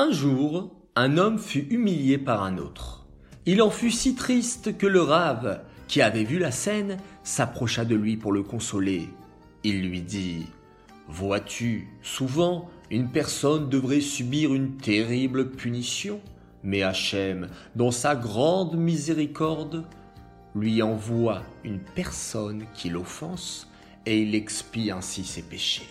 [0.00, 3.04] Un jour, un homme fut humilié par un autre.
[3.46, 7.96] Il en fut si triste que le rave, qui avait vu la scène, s'approcha de
[7.96, 9.08] lui pour le consoler.
[9.64, 10.46] Il lui dit
[11.08, 16.20] Vois-tu, souvent, une personne devrait subir une terrible punition,
[16.62, 19.84] mais Hachem, dans sa grande miséricorde,
[20.54, 23.68] lui envoie une personne qui l'offense
[24.06, 25.90] et il expie ainsi ses péchés.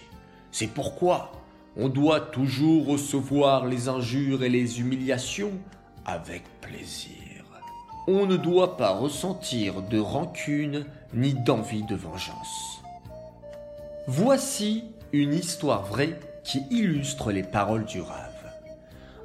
[0.54, 1.37] C'est pourquoi
[1.78, 5.54] on doit toujours recevoir les injures et les humiliations
[6.06, 7.14] avec plaisir.
[8.08, 12.82] On ne doit pas ressentir de rancune ni d'envie de vengeance.
[14.08, 18.34] Voici une histoire vraie qui illustre les paroles du Rave.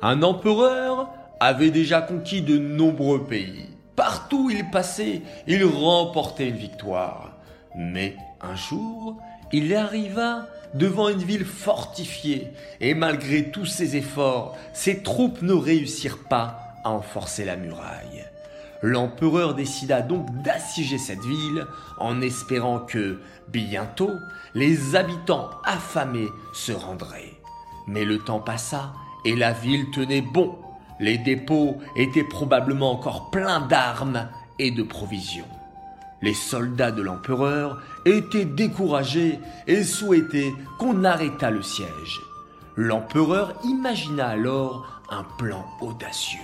[0.03, 1.09] Un empereur
[1.39, 3.67] avait déjà conquis de nombreux pays.
[3.95, 7.37] Partout où il passait, il remportait une victoire.
[7.77, 9.17] Mais un jour,
[9.53, 16.25] il arriva devant une ville fortifiée, et malgré tous ses efforts, ses troupes ne réussirent
[16.29, 18.25] pas à en forcer la muraille.
[18.83, 21.67] L'empereur décida donc d'assiéger cette ville
[21.99, 24.11] en espérant que, bientôt,
[24.55, 27.35] les habitants affamés se rendraient.
[27.87, 28.93] Mais le temps passa
[29.25, 30.57] et la ville tenait bon.
[30.99, 35.47] Les dépôts étaient probablement encore pleins d'armes et de provisions.
[36.23, 42.21] Les soldats de l'empereur étaient découragés et souhaitaient qu'on arrêtât le siège.
[42.77, 46.39] L'empereur imagina alors un plan audacieux.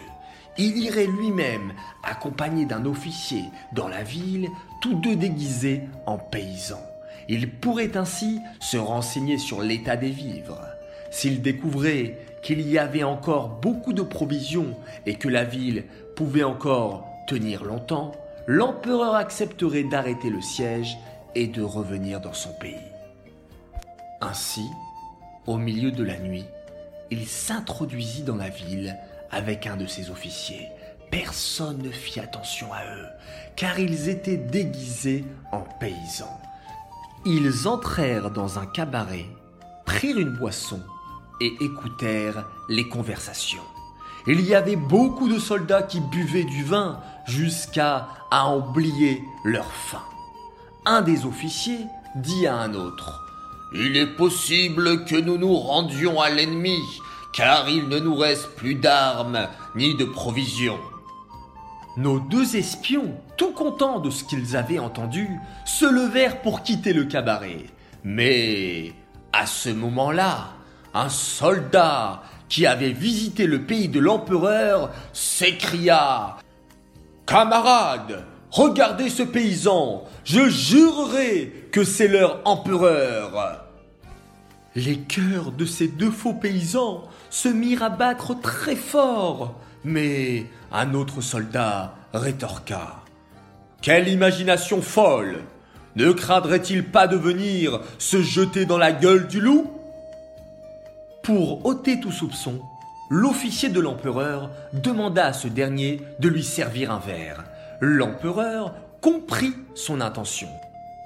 [0.58, 4.48] Il irait lui-même, accompagné d'un officier, dans la ville,
[4.82, 6.84] tous deux déguisés en paysans.
[7.28, 10.60] Il pourrait ainsi se renseigner sur l'état des vivres.
[11.10, 14.76] S'il découvrait qu'il y avait encore beaucoup de provisions
[15.06, 15.84] et que la ville
[16.16, 18.12] pouvait encore tenir longtemps,
[18.48, 20.96] l'empereur accepterait d'arrêter le siège
[21.34, 22.74] et de revenir dans son pays.
[24.22, 24.66] Ainsi,
[25.46, 26.46] au milieu de la nuit,
[27.10, 28.96] il s'introduisit dans la ville
[29.30, 30.66] avec un de ses officiers.
[31.10, 33.06] Personne ne fit attention à eux,
[33.54, 36.40] car ils étaient déguisés en paysans.
[37.26, 39.26] Ils entrèrent dans un cabaret,
[39.84, 40.80] prirent une boisson
[41.42, 43.62] et écoutèrent les conversations.
[44.30, 50.02] Il y avait beaucoup de soldats qui buvaient du vin jusqu'à à oublier leur faim.
[50.84, 53.24] Un des officiers dit à un autre
[53.72, 56.78] Il est possible que nous nous rendions à l'ennemi,
[57.32, 60.78] car il ne nous reste plus d'armes ni de provisions.
[61.96, 65.26] Nos deux espions, tout contents de ce qu'ils avaient entendu,
[65.64, 67.64] se levèrent pour quitter le cabaret.
[68.04, 68.92] Mais
[69.32, 70.50] à ce moment-là,
[70.92, 76.36] un soldat qui avait visité le pays de l'empereur s'écria
[77.26, 83.66] Camarades, regardez ce paysan, je jurerai que c'est leur empereur.
[84.74, 89.54] Les cœurs de ces deux faux paysans se mirent à battre très fort,
[89.84, 93.02] mais un autre soldat rétorqua.
[93.82, 95.42] Quelle imagination folle
[95.96, 99.70] Ne craindrait-il pas de venir se jeter dans la gueule du loup?
[101.28, 102.58] Pour ôter tout soupçon,
[103.10, 107.44] l'officier de l'empereur demanda à ce dernier de lui servir un verre.
[107.82, 110.48] L'empereur comprit son intention.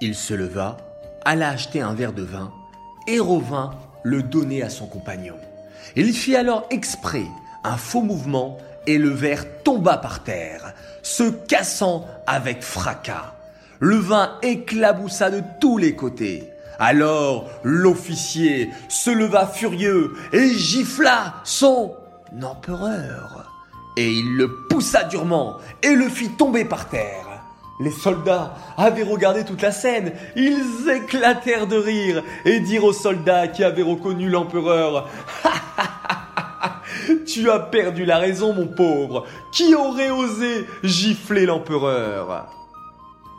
[0.01, 0.77] Il se leva,
[1.25, 2.53] alla acheter un verre de vin
[3.09, 3.73] et revint
[4.05, 5.35] le donner à son compagnon.
[5.97, 7.27] Il fit alors exprès
[7.65, 10.73] un faux mouvement et le verre tomba par terre,
[11.03, 13.35] se cassant avec fracas.
[13.81, 16.53] Le vin éclaboussa de tous les côtés.
[16.79, 21.95] Alors l'officier se leva furieux et gifla son
[22.43, 23.51] empereur.
[23.97, 27.27] Et il le poussa durement et le fit tomber par terre.
[27.81, 33.49] Les soldats avaient regardé toute la scène, ils éclatèrent de rire et dirent aux soldats
[33.49, 35.09] qui avaient reconnu l'empereur
[37.27, 39.27] Tu as perdu la raison, mon pauvre.
[39.53, 42.47] Qui aurait osé gifler l'empereur?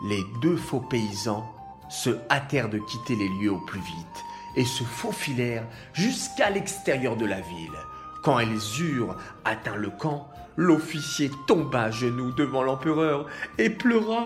[0.10, 1.53] Les deux faux paysans
[1.94, 7.26] se hâtèrent de quitter les lieux au plus vite et se faufilèrent jusqu'à l'extérieur de
[7.26, 7.78] la ville.
[8.24, 9.16] Quand elles eurent
[9.46, 13.28] atteint le camp, l'officier tomba à genoux devant l'empereur
[13.60, 14.26] et pleura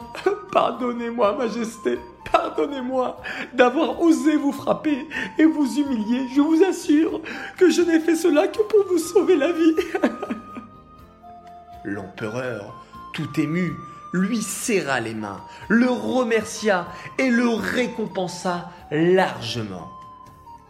[0.52, 2.00] Pardonnez-moi, Majesté,
[2.32, 3.22] pardonnez-moi
[3.54, 5.06] d'avoir osé vous frapper
[5.38, 6.26] et vous humilier.
[6.34, 7.22] Je vous assure
[7.58, 9.76] que je n'ai fait cela que pour vous sauver la vie.
[11.84, 12.74] L'empereur,
[13.14, 13.74] tout ému,
[14.18, 16.88] lui serra les mains, le remercia
[17.18, 19.92] et le récompensa largement.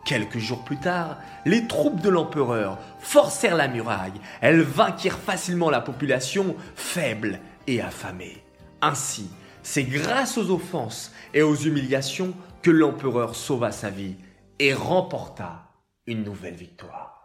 [0.05, 4.13] Quelques jours plus tard, les troupes de l'empereur forcèrent la muraille.
[4.39, 8.41] Elles vainquirent facilement la population faible et affamée.
[8.81, 9.29] Ainsi,
[9.63, 14.15] c'est grâce aux offenses et aux humiliations que l'empereur sauva sa vie
[14.59, 15.71] et remporta
[16.05, 17.16] une nouvelle victoire.